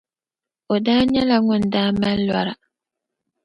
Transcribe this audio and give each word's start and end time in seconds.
o 0.73 0.75
daa 0.85 1.01
nyɛla 1.11 1.37
ŋun 1.45 1.63
daa 1.73 1.89
mali 1.99 2.23
lɔra. 2.29 2.53